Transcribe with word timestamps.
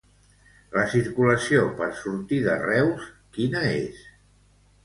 La 0.77 0.85
circulació 0.93 1.61
per 1.81 1.89
sortir 1.99 2.39
de 2.49 2.57
Reus, 2.65 3.07
quina 3.37 3.63
és? 3.77 4.05